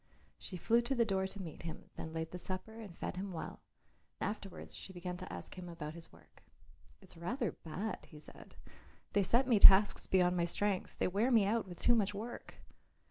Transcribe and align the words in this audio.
She 0.39 0.57
flew 0.57 0.81
to 0.81 0.95
the 0.95 1.05
door 1.05 1.27
to 1.27 1.39
meet 1.43 1.61
him, 1.61 1.91
then 1.95 2.11
laid 2.11 2.31
the 2.31 2.39
supper 2.39 2.79
and 2.79 2.97
fed 2.97 3.17
him 3.17 3.31
well; 3.31 3.59
afterwards 4.19 4.75
she 4.75 4.91
began 4.91 5.15
to 5.17 5.31
ask 5.31 5.53
him 5.59 5.69
about 5.69 5.93
his 5.93 6.11
work. 6.11 6.41
"It's 7.01 7.15
rather 7.17 7.51
bad," 7.51 8.07
he 8.07 8.19
said; 8.19 8.55
"they 9.13 9.21
set 9.21 9.47
me 9.47 9.59
tasks 9.59 10.07
beyond 10.07 10.35
my 10.35 10.45
strength; 10.45 10.97
they 10.97 11.07
wear 11.07 11.29
me 11.29 11.45
out 11.45 11.67
with 11.67 11.77
too 11.77 11.93
much 11.93 12.15
work." 12.15 12.55